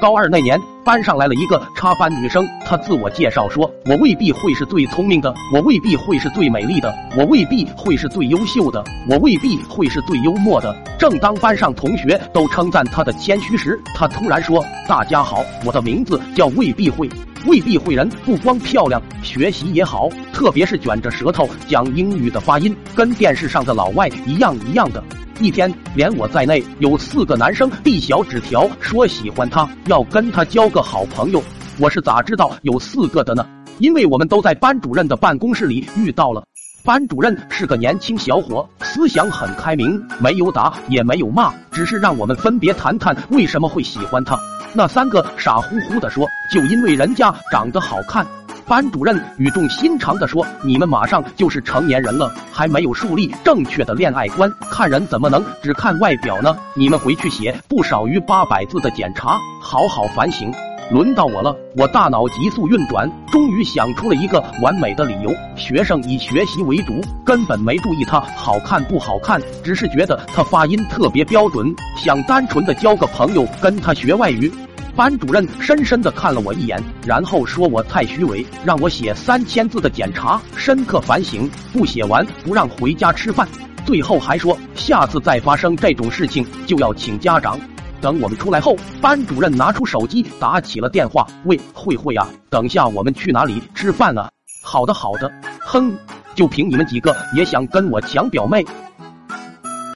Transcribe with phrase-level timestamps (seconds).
[0.00, 17.06] 高二那年，班上来了一个插班女生，她自我介绍说：“我未必会是最聪明的，我未必会是最美丽的，我未必会是最优秀的，我未必会是最幽默的。”正当班上同学都称赞她的谦虚时，她突然说：“大家好，我的名字叫未必会。
[17.46, 25.04] 未必会人不光漂亮，学习也好，特别是卷着舌头讲英语的发音，跟电视上的老外一样一样的。”
[25.40, 31.42] 一天，连我在内有四个男生递小纸条，说喜欢他，要跟他交个好朋友。
[31.78, 33.46] 我是咋知道有四个的呢？
[33.78, 36.42] 因为我们都在班主任的办公室里遇到了。
[36.84, 44.38] 班主任是个年轻小伙，思想很开明，没有打也没有骂，只是让我们分别谈谈为什么会喜欢他。
[44.74, 48.26] 那三个傻乎乎的说，就因为人家长得好看。
[48.70, 56.56] 班主任语重心长地说：“你们马上就是成年人了，还没有树立正确的恋爱观，看人怎么能只看外表呢？
[56.76, 60.54] 你们回去写不少于八百字的检查，好好反省。”
[60.88, 66.92] 轮到我了，我大脑急速运转，终于想出了一个完美的理由：学生以学习为主，
[67.24, 74.52] 根本没注意他好看不好看，只是觉得他发音特别标准，想单纯的交个朋友，跟他学外语。
[74.96, 83.48] 班主任深深的看了我一眼，然后说我太虚伪，让我写三千字的检查，深刻反省，不写完不让回家吃饭。
[83.86, 87.58] 最后还说下次再发生这种事情就要请家长。
[88.00, 94.30] 等我们出来后，班主任拿出手机打起了电话：“喂，慧慧啊，等下我们去哪里吃饭啊
[94.62, 95.30] ？”“好的，好的。
[95.60, 95.92] ”“哼，
[96.34, 98.64] 就凭你们几个也想跟我抢表妹？